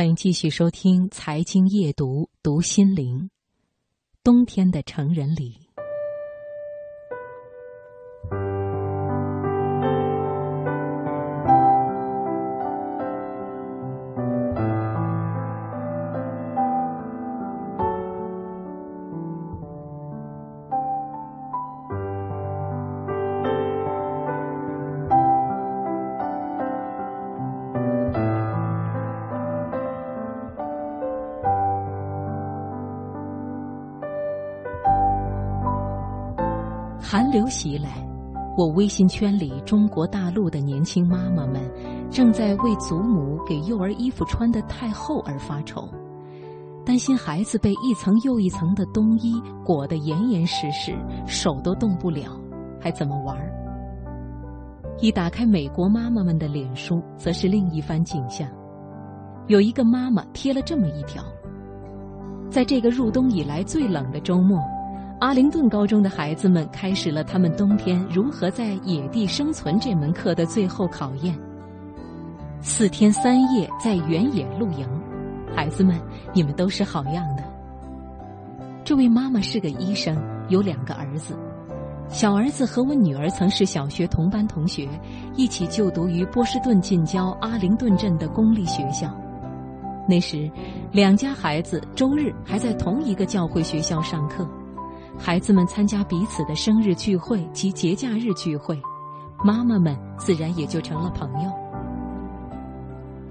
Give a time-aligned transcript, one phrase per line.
[0.00, 3.28] 欢迎继续收听《财经夜读》，读心灵。
[4.24, 5.68] 冬天的成人礼。
[37.12, 38.06] 寒流袭来，
[38.56, 41.60] 我微信圈里中国大陆的年轻妈妈们
[42.08, 45.88] 正在为祖母给幼儿衣服穿的太厚而发愁，
[46.86, 50.96] 担心孩子被一层又一层的冬衣裹得严严实实，
[51.26, 52.40] 手都动不了，
[52.80, 53.36] 还怎么玩？
[55.00, 58.48] 一打开美国妈妈们的脸书，则是另一番景象。
[59.48, 61.24] 有一个妈妈贴了这么一条：
[62.48, 64.60] 在这个入冬以来最冷的周末。
[65.20, 71.38] 阿灵顿高中的孩子们开始了他们冬天如何在野地生存这门课的最后考验。
[72.62, 74.88] 四天三夜在原野露营，
[75.54, 76.00] 孩子们，
[76.32, 77.44] 你们都是好样的。
[78.82, 80.16] 这位妈妈是个医生，
[80.48, 81.38] 有两个儿子，
[82.08, 84.88] 小儿子和我女儿曾是小学同班同学，
[85.36, 89.14] 一起就读于波士顿近郊阿灵顿镇的公立学校。
[90.08, 90.50] 那时，
[90.90, 94.48] 两家孩子周日还在同一个教会学校上课。
[95.22, 98.80] 孩子们参加彼此的生日聚会及节假日聚会，
[99.44, 101.50] 妈妈们自然也就成了朋友。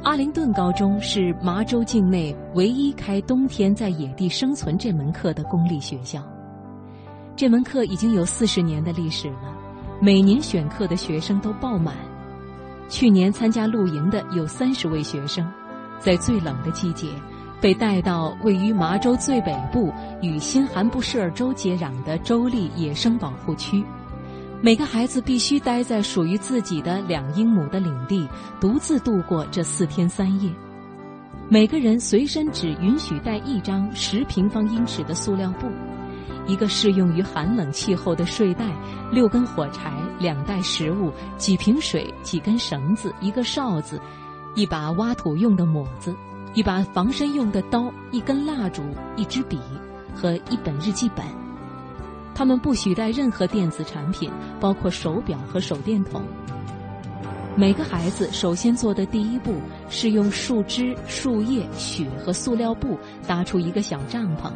[0.03, 6.21] 阿灵顿高中是麻州境内唯一开冬天在野地生存这门课的公立学校。
[7.35, 9.57] 这门课已经有四十年的历史了，
[9.99, 11.95] 每年选课的学生都爆满。
[12.87, 15.45] 去年参加露营的有三十位学生，
[15.97, 17.07] 在最冷的季节。
[17.61, 23.83] 被带到位于麻州最北部与新罕布什尔州接壤的州立野生保护区，
[24.61, 28.27] 每个孩子必须待在属于自己的两英亩的领地，
[28.61, 30.49] 独自度过这四天三夜。
[31.49, 35.67] 每个人随身只允许带一张十平方英尺的塑料布，
[36.45, 38.65] 一个适用于寒冷气候的睡袋，
[39.11, 43.99] 六根火柴，两袋食物，几瓶水，几根绳子，一个哨子，
[44.55, 46.15] 一把挖土用的抹子。
[46.53, 48.81] 一把防身用的刀，一根蜡烛，
[49.15, 49.59] 一支笔
[50.15, 51.23] 和一本日记本。
[52.33, 56.23] 他们不许带任何电子产品，包括手表和手电筒。
[57.55, 59.55] 每个孩子首先做的第一步
[59.89, 64.51] 是用树枝、树叶、雪和塑料布搭出一个小帐篷，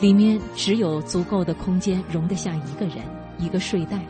[0.00, 2.98] 里面只有足够的空间容得下一个人、
[3.38, 4.00] 一个睡袋。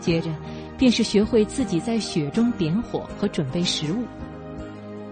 [0.00, 0.30] 接着，
[0.76, 4.04] 便是学会自己在雪中点火和准备食物。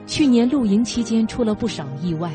[0.08, 2.32] 去年露营期间出了不少意外，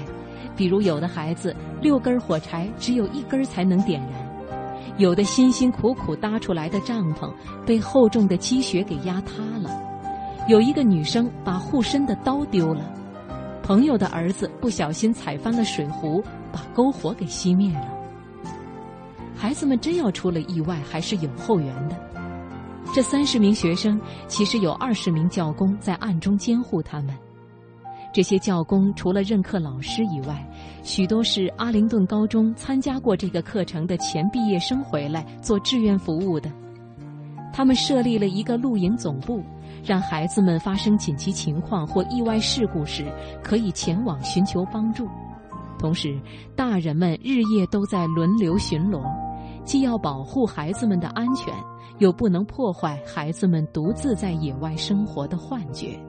[0.56, 7.34] 比如有的孩子六根火柴只有一根才能点燃，有的辛辛苦苦搭出来的帐篷
[7.66, 9.76] 被厚重的积雪给压塌了，
[10.48, 12.86] 有一个女生把护身的刀丢了，
[13.64, 17.88] 朋友的儿子不小心踩翻了水壶，把篝火给熄灭了。
[19.36, 21.98] 孩子们真要出了意外，还是有后援的。
[22.94, 27.18] 这三十名学生其实有二十名教工在暗中监护他们。
[28.13, 30.47] 这些教工除了任课老师以外，
[30.84, 36.47] 许多是阿灵顿高中参加过这个课程的前毕业生回来做志愿服务的。
[37.51, 39.41] 他们设立了一个露营总部，
[39.84, 43.03] 让孩子们发生紧急情况或意外事故时
[43.44, 45.07] 可以前往寻求帮助。
[45.80, 46.16] 同时，
[46.56, 49.01] 大人们日夜都在轮流巡逻，
[49.66, 51.51] 既要保护孩子们的安全，
[51.97, 56.00] 又不能破坏孩子们独自在野外生活的幻觉。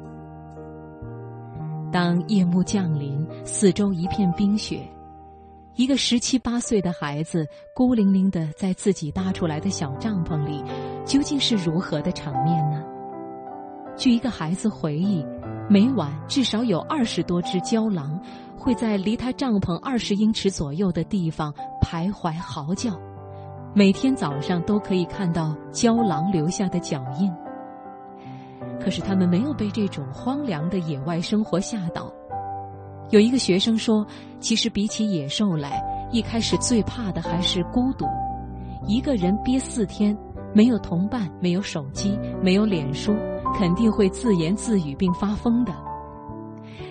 [1.94, 4.80] 当夜幕降临，四周一片冰雪，
[5.76, 10.60] 一个十七八岁的孩子孤零零的在自己搭出来的小帐篷里，
[11.04, 12.82] 究竟是如何的场面呢？
[13.96, 15.24] 据一个孩子回忆，
[15.70, 18.20] 每晚至少有二十多只郊狼
[18.58, 22.98] 会在离他帐篷二十英尺左右的地方徘徊嚎叫，
[23.72, 27.32] 每天早上都可以看到郊狼留下的脚印。
[28.80, 32.12] 可是他们没有被这种荒凉的野外生活吓倒。
[33.10, 34.06] 有一个学生说
[34.40, 38.06] ：“其实比起野兽来，一开始最怕的还是孤独。
[38.86, 40.16] 一个人憋四天，
[40.54, 43.14] 没有同伴，没有手机，没有脸书，
[43.56, 45.72] 肯定会自言自语并发疯的。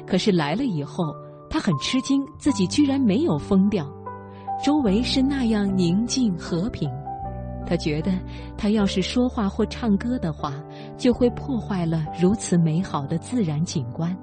[0.06, 1.14] 可是来了以后，
[1.50, 3.86] 他很吃惊，自己居然没有疯掉，
[4.64, 6.90] 周围是那样宁静和平。”
[7.66, 8.12] 他觉得，
[8.58, 10.54] 他要是说话或唱歌的话，
[10.98, 14.16] 就会破坏了如此美好的自然景观。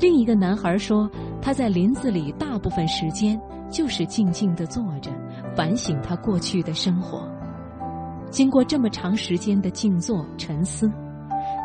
[0.00, 1.08] 另一个男孩说，
[1.40, 3.40] 他在林子里大部分时间
[3.70, 5.10] 就是静静的坐着，
[5.54, 7.28] 反省他过去的生活。
[8.30, 10.90] 经过这么长时间的静坐沉思，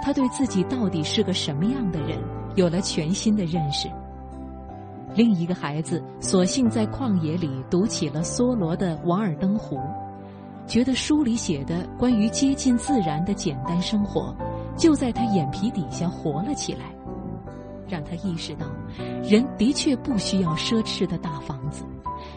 [0.04, 2.20] 他对自己到底是个什么样的人
[2.56, 3.88] 有了全新的认识。
[5.16, 9.76] 另一个孩子索性在旷野里读起了梭罗的《瓦尔登湖》，
[10.68, 14.36] 觉得书里写的关于接近自然的简单生活，
[14.76, 16.94] 就在他眼皮底下活了起来，
[17.88, 18.68] 让他意识到，
[19.24, 21.86] 人的确不需要奢侈的大房子，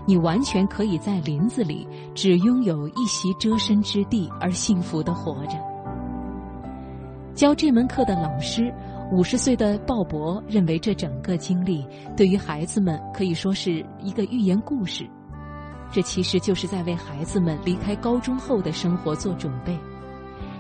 [0.07, 5.59] 你完全可以在林子里只拥有一席遮身之地而幸福的活着。
[7.35, 8.73] 教这门课的老师。
[9.13, 11.85] 五十岁的鲍勃认为，这整个经历
[12.17, 15.05] 对于孩子们可以说是一个寓言故事。
[15.93, 19.77] 这其实就是在为孩子们离开高中后的生活做准备，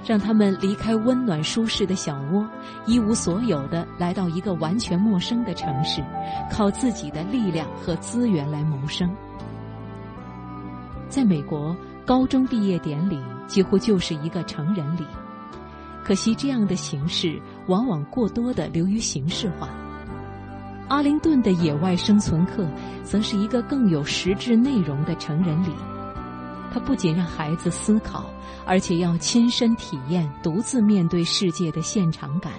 [0.04, 2.44] 让他们离开温暖舒适的小窝，
[2.86, 6.02] 一无所有的来到一个完全陌生的城市，
[6.50, 9.08] 靠自己的力量和资源来谋生。
[11.08, 15.04] 在美国，高中毕业典礼几乎就是一个成人礼。
[16.02, 19.68] 可惜，这样的形式往往过多的流于形式化。
[20.90, 22.66] 阿灵顿的野外生存课，
[23.04, 25.70] 则是一个更有实质内容的成人礼。
[26.72, 28.28] 它不仅让孩子思考，
[28.66, 32.54] 而且要亲身体验独自面对世界的现场感。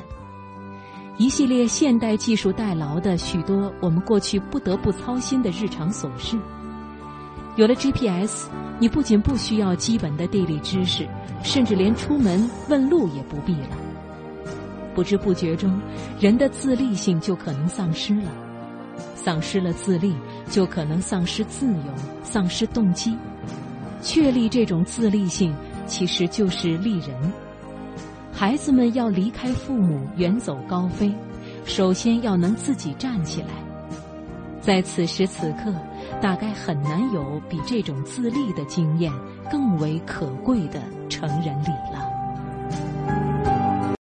[1.17, 6.39] 一系列现代技术代劳的许多我们过去不得不操心的日常琐事。
[7.57, 8.47] 有了 GPS，
[8.79, 11.05] 你不仅不需要基本的地理知识，
[11.43, 13.90] 甚至连出门问路也不必了。
[14.93, 15.79] 不知不觉中，
[16.19, 18.31] 人的自立性就可能丧失了，
[19.15, 20.15] 丧失了自立，
[20.49, 21.93] 就可能丧失自由，
[22.23, 23.17] 丧失动机。
[24.01, 25.55] 确立这种自立性，
[25.85, 27.09] 其实就是立人。
[28.31, 31.13] 孩子们要离开父母，远走高飞，
[31.65, 33.49] 首先要能自己站起来。
[34.59, 35.73] 在此时此刻。
[36.19, 39.11] 大概很难有比这种自立的经验
[39.49, 40.79] 更为可贵的
[41.09, 42.10] 成人礼了。